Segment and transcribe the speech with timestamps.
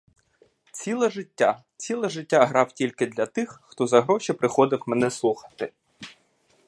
[0.71, 5.71] Ціле життя, ціле життя грав тільки для тих, хто за гроші приходив мене слухати.